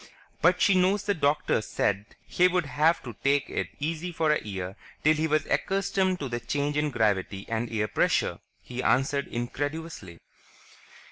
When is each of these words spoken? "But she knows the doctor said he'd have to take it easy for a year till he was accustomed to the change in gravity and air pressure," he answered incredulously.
"But 0.41 0.59
she 0.59 0.73
knows 0.73 1.03
the 1.03 1.13
doctor 1.13 1.61
said 1.61 2.15
he'd 2.25 2.51
have 2.65 3.03
to 3.03 3.13
take 3.23 3.47
it 3.51 3.67
easy 3.79 4.11
for 4.11 4.31
a 4.31 4.41
year 4.41 4.75
till 5.03 5.13
he 5.13 5.27
was 5.27 5.45
accustomed 5.45 6.19
to 6.21 6.27
the 6.27 6.39
change 6.39 6.75
in 6.75 6.89
gravity 6.89 7.45
and 7.47 7.71
air 7.71 7.87
pressure," 7.87 8.39
he 8.63 8.81
answered 8.81 9.27
incredulously. 9.27 10.17